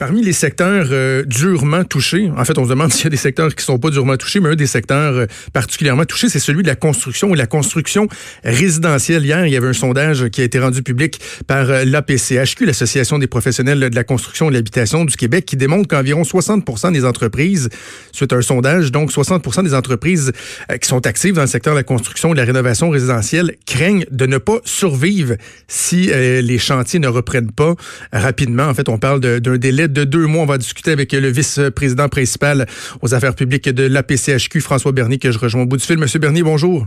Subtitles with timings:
[0.00, 3.18] Parmi les secteurs euh, durement touchés, en fait, on se demande s'il y a des
[3.18, 6.62] secteurs qui sont pas durement touchés, mais un des secteurs euh, particulièrement touchés, c'est celui
[6.62, 8.08] de la construction et la construction
[8.42, 9.26] résidentielle.
[9.26, 13.18] Hier, il y avait un sondage qui a été rendu public par euh, l'APCHQ, l'Association
[13.18, 17.04] des professionnels de la construction et de l'habitation du Québec, qui démontre qu'environ 60% des
[17.04, 17.68] entreprises,
[18.10, 20.32] suite à un sondage, donc 60% des entreprises
[20.80, 24.06] qui sont actives dans le secteur de la construction et de la rénovation résidentielle craignent
[24.10, 25.34] de ne pas survivre
[25.68, 27.74] si les chantiers ne reprennent pas
[28.12, 28.64] rapidement.
[28.64, 30.42] En fait, on parle d'un délai de deux mois.
[30.42, 32.66] On va discuter avec le vice-président principal
[33.02, 35.98] aux affaires publiques de l'APCHQ, François Bernier, que je rejoins au bout du fil.
[35.98, 36.86] Monsieur Bernier, bonjour.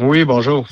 [0.00, 0.66] Oui, bonjour.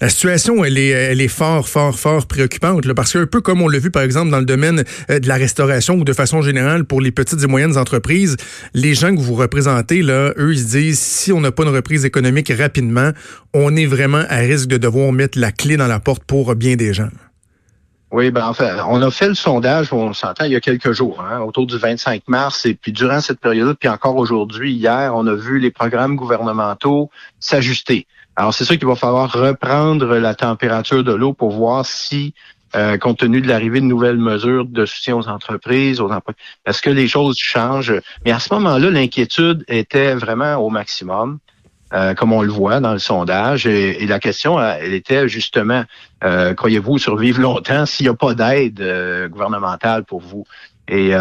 [0.00, 3.68] La situation, elle est, elle est fort, fort, fort préoccupante, parce qu'un peu comme on
[3.68, 6.84] l'a vu, par exemple, dans le domaine euh, de la restauration ou de façon générale
[6.84, 8.38] pour les petites et moyennes entreprises,
[8.72, 11.68] les gens que vous représentez, là, eux, ils se disent, si on n'a pas une
[11.68, 13.10] reprise économique rapidement,
[13.52, 16.76] on est vraiment à risque de devoir mettre la clé dans la porte pour bien
[16.76, 17.10] des gens.
[18.12, 20.92] Oui, ben en fait, on a fait le sondage, on s'entend, il y a quelques
[20.92, 25.14] jours, hein, autour du 25 mars, et puis durant cette période, puis encore aujourd'hui, hier,
[25.16, 27.08] on a vu les programmes gouvernementaux
[27.40, 28.06] s'ajuster.
[28.36, 32.34] Alors, c'est sûr qu'il va falloir reprendre la température de l'eau pour voir si,
[32.76, 36.34] euh, compte tenu de l'arrivée de nouvelles mesures de soutien aux entreprises, aux emplois,
[36.66, 37.98] est-ce que les choses changent?
[38.26, 41.38] Mais à ce moment-là, l'inquiétude était vraiment au maximum.
[41.94, 43.66] Euh, comme on le voit dans le sondage.
[43.66, 45.84] Et, la question, euh, elle était justement,
[46.24, 48.82] euh, croyez-vous survivre longtemps s'il n'y a pas d'aide
[49.30, 50.46] gouvernementale pour vous?
[50.88, 51.12] Et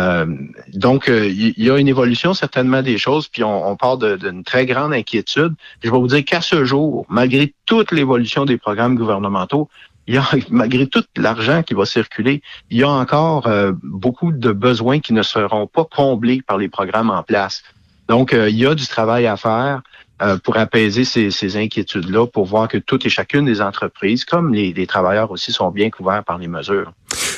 [0.73, 4.65] donc, il y, a une évolution certainement des choses, puis on, on part d'une très
[4.65, 5.53] grande inquiétude.
[5.81, 9.69] Je vais vous dire qu'à ce jour, malgré toute l'évolution des programmes gouvernementaux,
[10.07, 13.47] il y a, malgré tout l'argent qui va circuler, il y a encore
[13.83, 17.63] beaucoup de besoins qui ne seront pas comblés par les programmes en place.
[18.09, 19.81] Donc, il y a du travail à faire.
[20.21, 24.71] Euh, pour apaiser ces, inquiétudes-là, pour voir que toutes et chacune des entreprises, comme les,
[24.71, 26.93] les travailleurs aussi, sont bien couverts par les mesures.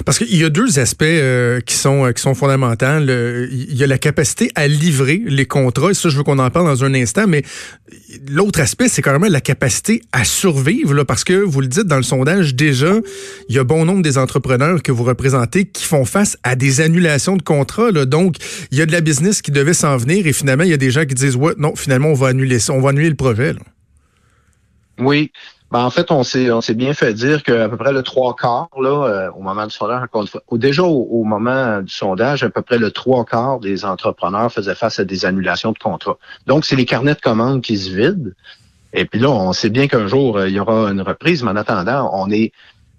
[0.06, 3.00] Parce qu'il y a deux aspects euh, qui sont euh, qui sont fondamentaux.
[3.00, 5.92] il y a la capacité à livrer les contrats.
[5.92, 7.28] Et ça, je veux qu'on en parle dans un instant.
[7.28, 7.44] Mais
[8.30, 10.94] l'autre aspect, c'est carrément la capacité à survivre.
[10.94, 12.94] Là, parce que vous le dites dans le sondage déjà,
[13.50, 16.82] il y a bon nombre des entrepreneurs que vous représentez qui font face à des
[16.82, 17.92] annulations de contrats.
[17.92, 18.36] Donc,
[18.72, 20.78] il y a de la business qui devait s'en venir et finalement, il y a
[20.78, 23.16] des gens qui disent ouais, non, finalement, on va annuler ça, on va annuler le
[23.16, 23.54] projet.
[25.00, 25.32] Oui.
[25.74, 28.36] Ben, en fait, on s'est on s'est bien fait dire qu'à peu près le trois
[28.36, 30.06] quarts, là, euh, au moment du sondage,
[30.52, 35.00] déjà au, moment du sondage, à peu près le trois quarts des entrepreneurs faisaient face
[35.00, 36.20] à des annulations de contrats.
[36.46, 38.34] Donc, c'est les carnets de commandes qui se vident.
[38.94, 41.50] Et puis là, on sait bien qu'un jour, euh, il y aura une reprise, mais
[41.50, 42.52] en attendant, on est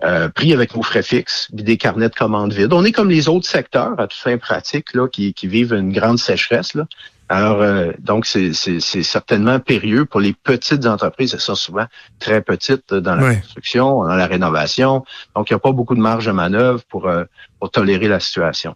[0.02, 2.72] euh, pris avec nos frais fixes, des carnets de commandes vides.
[2.72, 5.92] On est comme les autres secteurs, à tout fin pratique, là, qui, qui vivent une
[5.92, 6.74] grande sécheresse.
[6.74, 6.86] Là.
[7.28, 11.32] Alors, euh, donc, c'est certainement périlleux pour les petites entreprises.
[11.32, 11.86] Elles sont souvent
[12.20, 15.04] très petites dans la construction, dans la rénovation.
[15.34, 17.24] Donc, il n'y a pas beaucoup de marge de manœuvre pour, euh,
[17.58, 18.74] pour tolérer la situation.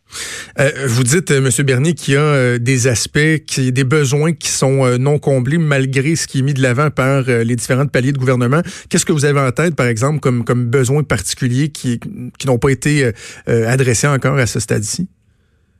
[0.58, 1.50] Euh, vous dites, M.
[1.58, 6.38] Bernier, qu'il y a des aspects, des besoins qui sont non comblés malgré ce qui
[6.38, 8.62] est mis de l'avant par les différents paliers de gouvernement.
[8.88, 12.00] Qu'est-ce que vous avez en tête, par exemple, comme, comme besoins particuliers qui,
[12.38, 13.12] qui n'ont pas été
[13.46, 15.08] adressés encore à ce stade-ci?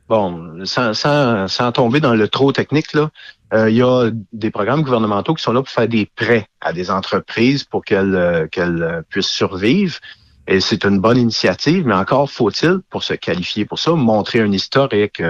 [0.09, 3.09] Bon, sans, sans, sans, tomber dans le trop technique, là,
[3.53, 6.73] euh, il y a des programmes gouvernementaux qui sont là pour faire des prêts à
[6.73, 9.97] des entreprises pour qu'elles euh, qu'elles euh, puissent survivre.
[10.47, 14.51] Et c'est une bonne initiative, mais encore faut-il, pour se qualifier pour ça, montrer un
[14.51, 15.21] historique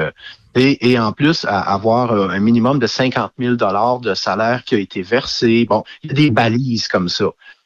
[0.55, 4.77] et, et en plus avoir un minimum de 50 000 dollars de salaire qui a
[4.77, 5.65] été versé.
[5.65, 7.25] Bon, il y a des balises comme ça.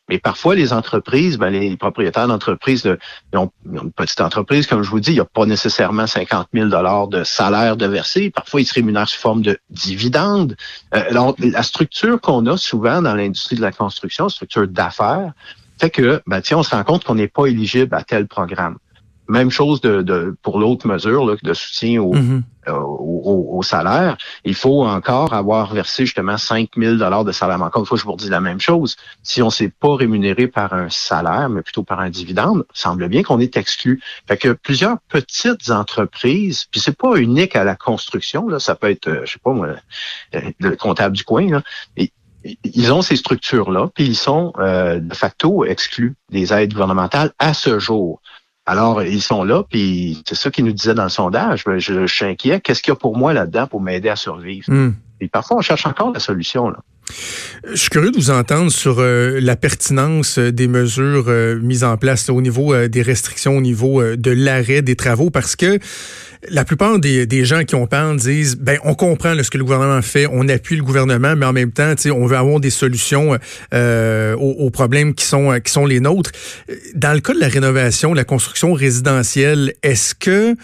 [0.10, 2.84] Mais parfois, les entreprises, ben, les propriétaires d'entreprises,
[3.32, 6.48] ils ont, une petite entreprise, comme je vous dis, il n'y a pas nécessairement 50
[6.54, 6.68] 000
[7.08, 8.30] de salaire de verser.
[8.30, 10.58] Parfois, ils se rémunèrent sous forme de dividendes.
[10.94, 15.32] Euh, la structure qu'on a souvent dans l'industrie de la construction, structure d'affaires,
[15.80, 18.78] fait que, ben, tiens, on se rend compte qu'on n'est pas éligible à tel programme.
[19.28, 22.42] Même chose de, pour l'autre mesure de soutien mm-hmm.
[22.68, 24.18] euh, au, au, salaire.
[24.44, 27.62] Il faut encore avoir versé justement 5 000 de salaire.
[27.62, 28.98] encore une fois, je vous redis la même chose.
[29.22, 32.80] Si on ne s'est pas rémunéré par un salaire, mais plutôt par un dividende, il
[32.80, 34.02] semble bien qu'on est exclu.
[34.28, 38.90] Fait que plusieurs petites entreprises, puis c'est pas unique à la construction, là, ça peut
[38.90, 39.76] être, euh, je sais pas moi,
[40.36, 41.62] euh, le comptable du coin, là,
[42.66, 47.80] ils ont ces structures-là, puis ils sont de facto exclus des aides gouvernementales à ce
[47.80, 48.20] jour.
[48.66, 51.64] Alors, ils sont là, puis c'est ça qu'ils nous disaient dans le sondage.
[51.66, 52.62] Je, je, suis inquiet.
[52.62, 54.72] Qu'est-ce qu'il y a pour moi là-dedans pour m'aider à survivre?
[54.72, 54.94] Hmm.
[55.20, 56.70] Et parfois, on cherche encore la solution.
[56.70, 56.80] Là.
[57.72, 61.84] Je suis curieux de vous entendre sur euh, la pertinence euh, des mesures euh, mises
[61.84, 65.80] en place au niveau des restrictions, au niveau de l'arrêt des travaux, parce que
[66.50, 70.02] la plupart des, gens qui ont parlé disent ben on comprend ce que le gouvernement
[70.02, 73.38] fait, on appuie le gouvernement, mais en même temps, on veut avoir des solutions
[73.72, 76.32] aux, aux, problèmes qui sont qui sont les nôtres.
[76.96, 80.56] Dans le cas de la rénovation, la construction résidentielle, est-ce que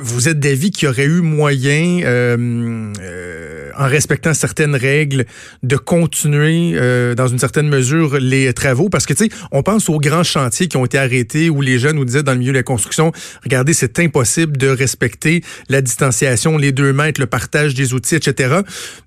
[0.00, 5.26] vous êtes d'avis qu'il y aurait eu moyen, euh, euh, en respectant certaines règles,
[5.62, 8.88] de continuer euh, dans une certaine mesure les travaux?
[8.88, 11.78] Parce que, tu sais, on pense aux grands chantiers qui ont été arrêtés où les
[11.78, 13.12] jeunes nous disaient dans le milieu de la construction,
[13.42, 18.60] regardez, c'est impossible de respecter la distanciation, les deux mètres, le partage des outils, etc.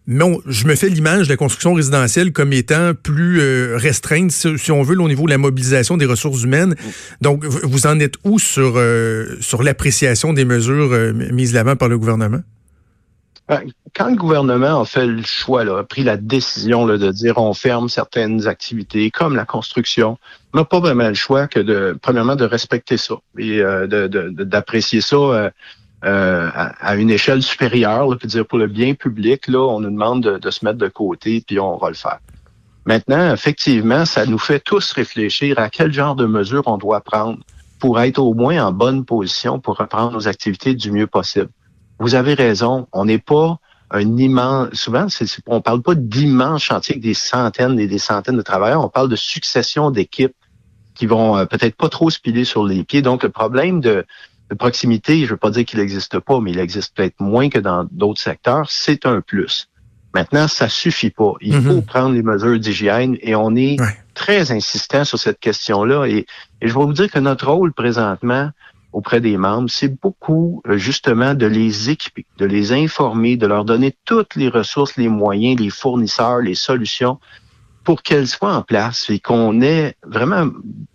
[0.07, 3.39] Mais je me fais l'image de la construction résidentielle comme étant plus
[3.75, 6.75] restreinte, si, on veut, au niveau de la mobilisation des ressources humaines.
[7.21, 8.81] Donc, vous en êtes où sur,
[9.39, 12.41] sur l'appréciation des mesures euh, mises l'avant par le gouvernement?
[13.47, 13.63] Ben,
[13.95, 17.89] quand le gouvernement a fait le choix, a pris la décision de dire on ferme
[17.89, 20.19] certaines activités comme la construction,
[20.53, 25.01] on n'a pas vraiment le choix que de, premièrement, de respecter ça et euh, d'apprécier
[25.01, 25.51] ça
[26.05, 30.39] euh, à, une échelle supérieure, là, dire pour le bien public, là, on nous demande
[30.39, 32.19] de, se mettre de côté, puis on va le faire.
[32.85, 37.39] Maintenant, effectivement, ça nous fait tous réfléchir à quel genre de mesures on doit prendre
[37.79, 41.49] pour être au moins en bonne position pour reprendre nos activités du mieux possible.
[41.99, 43.59] Vous avez raison, on n'est pas
[43.91, 48.37] un immense, souvent, c'est, on parle pas d'immenses chantiers avec des centaines et des centaines
[48.37, 50.35] de travailleurs, on parle de succession d'équipes
[50.93, 53.01] qui vont euh, peut-être pas trop se piler sur les pieds.
[53.01, 54.05] Donc, le problème de,
[54.57, 57.87] proximité, je veux pas dire qu'il n'existe pas, mais il existe peut-être moins que dans
[57.91, 59.69] d'autres secteurs, c'est un plus.
[60.13, 61.33] Maintenant, ça suffit pas.
[61.41, 61.63] Il mm-hmm.
[61.63, 63.77] faut prendre les mesures d'hygiène et on est
[64.15, 66.05] très insistant sur cette question-là.
[66.05, 66.25] Et,
[66.61, 68.49] je vais vous dire que notre rôle présentement
[68.91, 73.63] auprès des membres, c'est beaucoup euh, justement de les équiper, de les informer, de leur
[73.63, 77.19] donner toutes les ressources, les moyens, les fournisseurs, les solutions
[77.83, 80.49] pour qu'elles soient en place et qu'on ait vraiment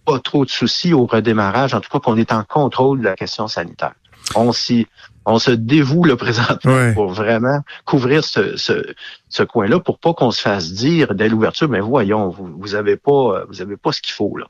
[0.04, 3.14] pas trop de soucis au redémarrage, en tout cas qu'on est en contrôle de la
[3.14, 3.94] question sanitaire.
[4.34, 4.86] On s'y
[5.26, 8.94] on se dévoue le présentement pour vraiment couvrir ce, ce,
[9.28, 12.96] ce coin-là pour pas qu'on se fasse dire dès l'ouverture, mais voyons, vous, vous avez
[12.96, 14.46] pas, vous avez pas ce qu'il faut là.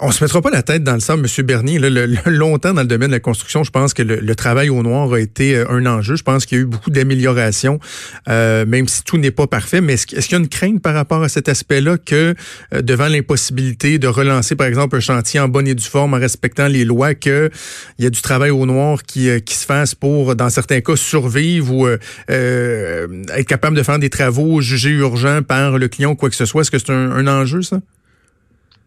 [0.00, 1.46] On se mettra pas la tête dans le sable, M.
[1.46, 1.78] Bernier.
[1.78, 5.12] le, longtemps dans le domaine de la construction, je pense que le, travail au noir
[5.12, 6.14] a été euh, un enjeu.
[6.14, 7.80] Je pense qu'il y a eu beaucoup d'améliorations,
[8.28, 9.80] euh, même si tout n'est pas parfait.
[9.80, 12.34] Mais est-ce, qu'il y a une crainte par rapport à cet aspect-là que
[12.74, 16.18] euh, devant l'impossibilité de relancer, par exemple, un chantier en bonne et due forme, en
[16.18, 17.50] respectant les lois, qu'il
[17.98, 21.88] y a du travail au noir qui se fasse pour, dans certains cas, survivre ou
[21.88, 26.44] être capable de faire des travaux jugés urgents par le client ou quoi que ce
[26.44, 26.62] soit?
[26.62, 27.80] Est-ce que c'est un enjeu, ça?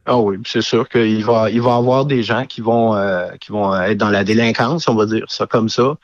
[0.06, 3.52] Ah oui, c'est sûr qu'il va, il va avoir des gens qui vont, euh, qui
[3.52, 5.96] vont être dans la délinquance, on va dire ça comme ça.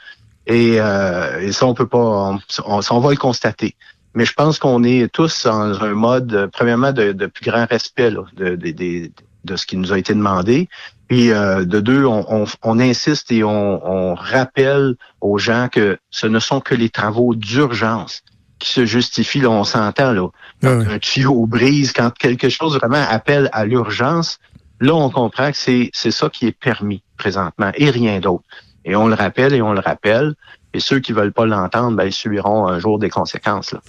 [0.45, 3.75] Et, euh, ça, on peut pas, on, on, va le constater.
[4.13, 8.55] Mais je pense qu'on est tous dans un mode, premièrement, de, plus grand respect de,
[8.55, 9.11] de,
[9.43, 10.69] de, ce qui nous a été demandé.
[11.07, 16.39] Puis euh, de deux, on, on, insiste et on, rappelle aux gens que ce ne
[16.39, 18.23] sont que les travaux d'urgence
[18.67, 20.27] se justifie, là, on s'entend, là.
[20.61, 24.39] Quand un tuyau brise, quand quelque chose vraiment appelle à l'urgence,
[24.79, 28.43] là, on comprend que c'est, c'est ça qui est permis présentement et rien d'autre.
[28.85, 30.33] Et on le rappelle et on le rappelle.
[30.73, 33.71] Et ceux qui veulent pas l'entendre, ben, ils subiront un jour des conséquences.
[33.71, 33.81] Là.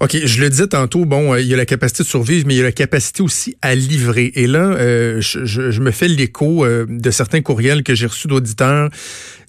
[0.00, 2.54] OK, je le disais tantôt, bon, euh, il y a la capacité de survivre, mais
[2.54, 4.30] il y a la capacité aussi à livrer.
[4.34, 8.28] Et là, euh, je, je, me fais l'écho euh, de certains courriels que j'ai reçus
[8.28, 8.90] d'auditeurs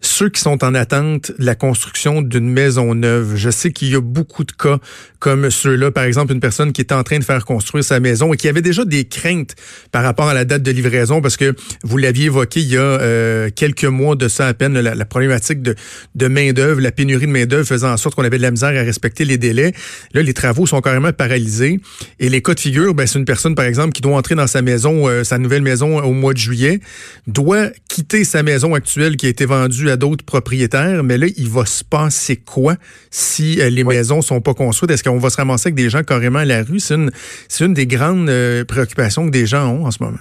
[0.01, 3.35] ceux qui sont en attente de la construction d'une maison neuve.
[3.35, 4.79] Je sais qu'il y a beaucoup de cas
[5.19, 5.91] comme ceux-là.
[5.91, 8.47] Par exemple, une personne qui était en train de faire construire sa maison et qui
[8.47, 9.55] avait déjà des craintes
[9.91, 12.81] par rapport à la date de livraison parce que vous l'aviez évoqué il y a
[12.81, 15.75] euh, quelques mois de ça à peine, la, problématique de,
[16.15, 18.83] de main-d'œuvre, la pénurie de main-d'œuvre faisant en sorte qu'on avait de la misère à
[18.83, 19.73] respecter les délais.
[20.13, 21.79] Là, les travaux sont carrément paralysés.
[22.19, 24.47] Et les cas de figure, ben, c'est une personne, par exemple, qui doit entrer dans
[24.47, 26.79] sa maison, euh, sa nouvelle maison au mois de juillet,
[27.27, 31.49] doit quitter sa maison actuelle qui a été vendue à d'autres propriétaires, mais là, il
[31.49, 32.75] va se passer quoi
[33.09, 34.91] si euh, les maisons sont pas construites?
[34.91, 36.79] Est-ce qu'on va se ramasser avec des gens carrément à la rue?
[36.79, 37.11] C'est une,
[37.59, 40.17] une des grandes euh, préoccupations que des gens ont en ce moment.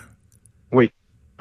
[0.72, 0.90] Oui.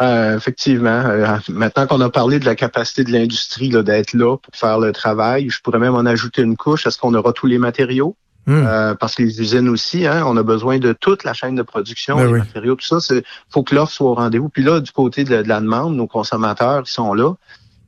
[0.02, 1.04] Euh, effectivement.
[1.50, 5.50] maintenant qu'on a parlé de la capacité de l'industrie d'être là pour faire le travail,
[5.50, 6.88] je pourrais même en ajouter une couche.
[6.88, 8.16] Est-ce qu'on aura tous les matériaux?
[8.46, 8.96] Hmm.
[9.00, 12.16] parce que les usines aussi, hein, on a besoin de toute la chaîne de production,
[12.16, 13.14] ben les matériaux, tout ça.
[13.14, 14.50] Il faut que l'offre soit au rendez-vous.
[14.50, 17.34] Puis là, du côté de, la demande, nos consommateurs, ils sont là.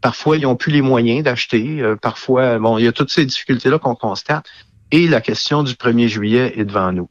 [0.01, 1.81] Parfois, ils n'ont plus les moyens d'acheter.
[1.81, 4.46] Euh, parfois, bon, il y a toutes ces difficultés-là qu'on constate.
[4.91, 7.10] Et la question du 1er juillet est devant nous.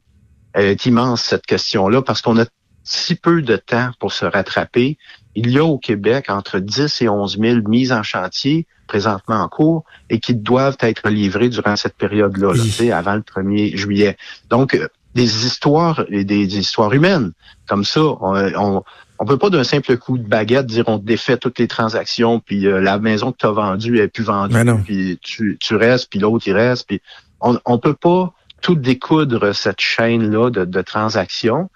[0.53, 2.45] Elle est immense, cette question-là, parce qu'on a
[2.83, 4.97] si peu de temps pour se rattraper
[5.35, 9.47] il y a au Québec entre 10 et 11 000 mises en chantier présentement en
[9.47, 12.53] cours et qui doivent être livrées durant cette période-là,
[12.93, 14.17] avant le 1er juillet.
[14.49, 17.31] Donc, euh, des histoires et des, histoires humaines
[17.67, 18.83] comme ça, on, on,
[19.25, 22.81] peut pas d'un simple coup de baguette dire on défait toutes les transactions, puis euh,
[22.81, 26.47] la maison que tu as vendue est plus vendue, puis tu, tu restes, puis l'autre
[26.47, 27.01] il reste, puis
[27.39, 31.69] on, on peut pas tout découdre cette chaîne-là de, de transactions.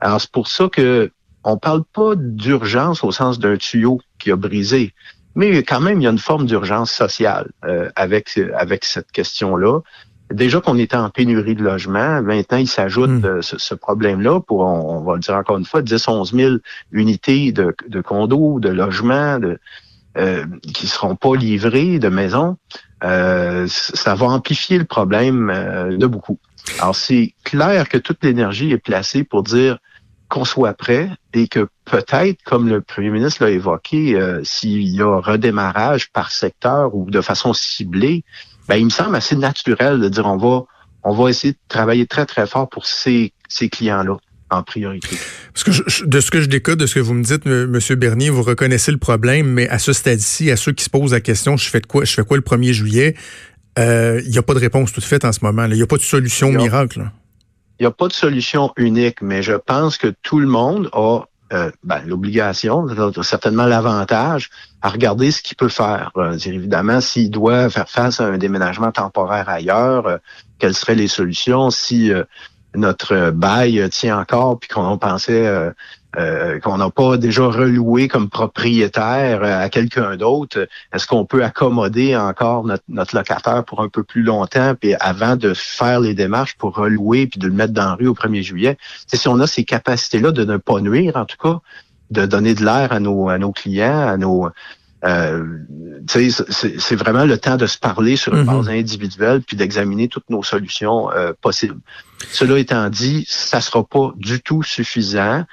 [0.00, 1.10] Alors c'est pour ça que
[1.44, 4.92] on parle pas d'urgence au sens d'un tuyau qui a brisé,
[5.34, 9.80] mais quand même il y a une forme d'urgence sociale euh, avec avec cette question-là.
[10.30, 13.24] Déjà qu'on était en pénurie de logements, maintenant il s'ajoute hmm.
[13.24, 16.56] euh, ce, problème-là pour, on, va le dire encore une fois, 10-11 000
[16.92, 19.58] unités de, de condos, de logements, de,
[20.18, 20.44] euh,
[20.74, 22.56] qui seront pas livrés, de maisons.
[23.04, 26.38] Euh, ça va amplifier le problème euh, de beaucoup.
[26.80, 29.78] Alors c'est clair que toute l'énergie est placée pour dire
[30.28, 35.00] qu'on soit prêt et que peut-être, comme le premier ministre l'a évoqué, euh, s'il y
[35.00, 38.24] a redémarrage par secteur ou de façon ciblée,
[38.68, 40.64] ben, il me semble assez naturel de dire on va
[41.04, 44.16] on va essayer de travailler très, très fort pour ces, ces clients-là
[44.50, 45.16] en priorité.
[45.52, 47.78] Parce que de ce que je décode, de ce que vous me dites, M.
[47.96, 51.20] Bernier, vous reconnaissez le problème, mais à ce stade-ci, à ceux qui se posent la
[51.20, 53.14] question, je fais de quoi, je fais quoi le 1er juillet,
[53.78, 55.66] euh, il n'y a pas de réponse toute faite en ce moment.
[55.66, 57.10] Il n'y a pas de solution miracle.
[57.78, 61.20] Il n'y a pas de solution unique, mais je pense que tout le monde a
[61.52, 62.86] euh, ben, l'obligation,
[63.22, 64.50] certainement l'avantage
[64.82, 66.10] à regarder ce qu'il peut faire.
[66.16, 70.18] Euh, évidemment, s'il doit faire face à un déménagement temporaire ailleurs, euh,
[70.58, 72.12] quelles seraient les solutions si
[72.74, 75.72] notre bail tient encore puis qu'on pensait
[76.16, 81.44] euh, qu'on n'a pas déjà reloué comme propriétaire euh, à quelqu'un d'autre, est-ce qu'on peut
[81.44, 86.56] accommoder encore notre, locataire pour un peu plus longtemps, puis avant de faire les démarches
[86.56, 88.78] pour relouer puis de le mettre dans la rue au 1er juillet?
[89.06, 91.60] C'est si on a ces capacités-là de ne pas nuire, en tout cas,
[92.10, 94.48] de donner de l'air à nos, à nos clients, à nos,
[95.04, 95.58] euh,
[96.08, 98.56] c'est vraiment le temps de se parler sur une mm-hmm.
[98.56, 101.80] base individuelle puis d'examiner toutes nos solutions euh, possibles.
[102.32, 105.44] Cela étant dit, ça sera pas du tout suffisant.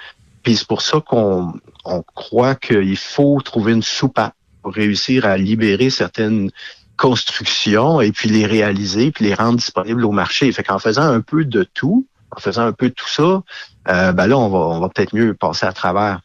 [0.45, 1.53] Puis c'est pour ça qu'on
[1.85, 6.51] on croit qu'il faut trouver une soupape pour réussir à libérer certaines
[6.97, 10.51] constructions et puis les réaliser, puis les rendre disponibles au marché.
[10.51, 13.41] Fait qu'en faisant un peu de tout, en faisant un peu de tout ça,
[13.87, 16.21] euh, ben là, on va, on va peut-être mieux passer à travers.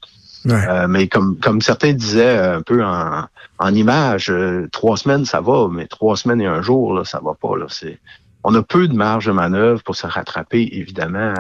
[0.47, 3.25] Euh, mais comme, comme certains disaient un peu en,
[3.59, 7.21] en image, euh, trois semaines, ça va, mais trois semaines et un jour, là, ça
[7.25, 7.57] va pas.
[7.57, 7.67] Là.
[7.71, 7.99] C'est,
[8.45, 11.35] on a peu de marge de manœuvre pour se rattraper, évidemment.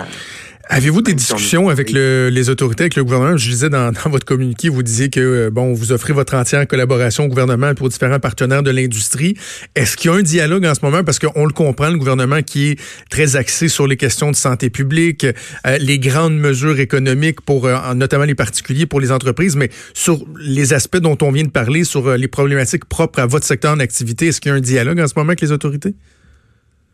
[0.73, 3.37] Avez-vous des discussions avec les autorités, avec le gouvernement?
[3.37, 7.25] Je disais dans, votre communiqué, vous disiez que euh, bon, vous offrez votre entière collaboration
[7.25, 9.37] au gouvernement pour différents partenaires de l'industrie.
[9.75, 11.03] Est-ce qu'il y a un dialogue en ce moment?
[11.03, 12.81] Parce qu'on le comprend, le gouvernement qui est
[13.11, 17.95] très axé sur les questions de santé publique, euh, les grandes mesures économiques pour euh,
[17.95, 21.83] notamment les particuliers, pour les entreprises, mais sur les aspects dont on vient de parler,
[21.83, 25.09] sur les problématiques propres à votre secteur d'activité, est-ce qu'il y a un dialogue en
[25.09, 25.97] ce moment avec les autorités?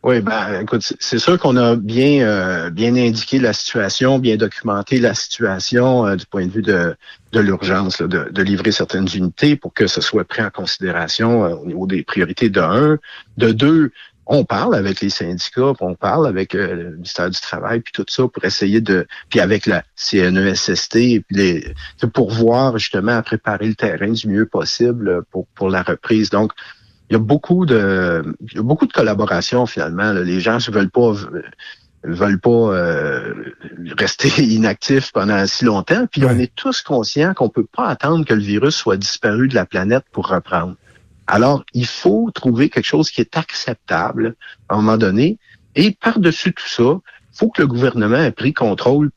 [0.03, 4.99] Oui, ben écoute, c'est sûr qu'on a bien euh, bien indiqué la situation, bien documenté
[4.99, 6.95] la situation euh, du point de vue de,
[7.31, 11.55] de l'urgence, de, de, livrer certaines unités pour que ce soit pris en considération euh,
[11.55, 12.99] au niveau des priorités de un.
[13.37, 13.91] De deux,
[14.27, 18.23] on parle avec les syndicats, on parle avec le ministère du Travail, puis tout ça
[18.27, 21.73] pour essayer de, puis avec la CNESST, puis les,
[22.13, 26.29] pour voir justement à préparer le terrain du mieux possible pour, pour la reprise.
[26.29, 26.51] Donc,
[27.09, 30.11] il y a beaucoup de il y a beaucoup de collaboration finalement.
[30.13, 31.13] Les gens ne veulent pas
[32.03, 33.33] veulent pas euh,
[33.97, 36.05] rester inactifs pendant si longtemps.
[36.07, 39.55] Puis on est tous conscients qu'on peut pas attendre que le virus soit disparu de
[39.55, 40.75] la planète pour reprendre.
[41.27, 44.35] Alors, il faut trouver quelque chose qui est acceptable
[44.69, 45.37] à un moment donné.
[45.75, 49.11] Et par-dessus tout ça, il faut que le gouvernement ait pris contrôle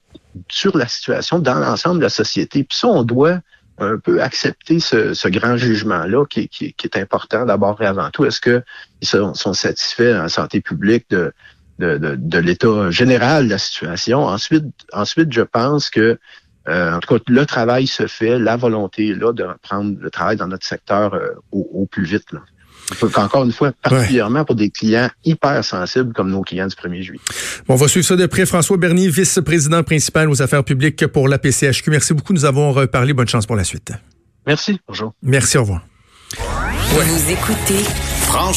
[0.49, 2.65] sur la situation dans l'ensemble de la société.
[2.65, 3.41] Puis ça, on doit
[3.81, 6.49] un peu accepter ce, grand jugement-là qui,
[6.83, 8.25] est important d'abord et avant tout.
[8.25, 8.63] Est-ce qu'ils
[9.03, 11.33] sont, satisfaits en santé publique de,
[11.79, 14.21] de, l'état général de la situation?
[14.25, 16.19] Ensuite, ensuite je pense que
[16.69, 20.37] euh, en tout cas, le travail se fait, la volonté là de prendre le travail
[20.37, 22.33] dans notre secteur euh, au, plus vite.
[22.33, 22.41] Là.
[23.17, 27.21] Encore une fois, particulièrement pour des clients hyper sensibles comme nos clients du 1er juillet.
[27.67, 28.47] Bon, on va suivre ça de près.
[28.47, 31.91] François Bernier, vice-président principal aux affaires publiques pour la PCHQ.
[31.91, 32.33] Merci beaucoup.
[32.33, 33.13] Nous avons reparlé.
[33.13, 33.93] Bonne chance pour la suite.
[34.47, 34.81] Merci.
[34.89, 35.13] Bonjour.
[35.23, 35.59] Merci.
[35.59, 35.83] Au revoir.
[36.93, 37.85] Vous écoutez
[38.23, 38.53] Franchement.